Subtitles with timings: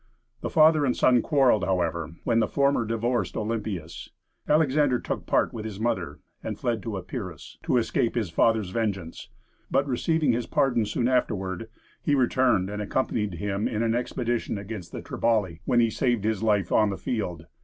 [0.39, 4.09] The father and son quarrelled, however, when the former divorced Olympias.
[4.49, 9.29] Alexander took part with his mother, and fled to Epirus, to escape his father's vengeance;
[9.69, 11.69] but receiving his pardon soon afterward,
[12.01, 16.41] he returned, and accompanied him in an expedition against the Triballi, when he saved his
[16.41, 17.45] life on the field.